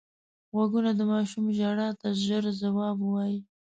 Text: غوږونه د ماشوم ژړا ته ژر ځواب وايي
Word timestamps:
غوږونه 0.53 0.91
د 0.95 1.01
ماشوم 1.11 1.45
ژړا 1.57 1.89
ته 1.99 2.07
ژر 2.25 2.43
ځواب 2.61 2.97
وايي 3.11 3.39